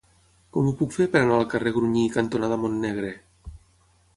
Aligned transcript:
Com 0.55 0.69
ho 0.69 0.73
puc 0.79 0.95
fer 0.95 1.05
per 1.15 1.19
anar 1.25 1.35
al 1.41 1.45
carrer 1.51 1.73
Grunyí 1.75 2.07
cantonada 2.17 2.59
Montnegre? 2.63 3.13